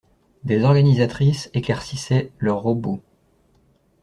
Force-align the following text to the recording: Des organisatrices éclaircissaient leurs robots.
Des 0.45 0.63
organisatrices 0.63 1.51
éclaircissaient 1.53 2.31
leurs 2.39 2.61
robots. 2.63 3.03